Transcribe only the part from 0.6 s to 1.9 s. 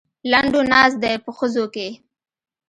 ناست دی په خزو کې.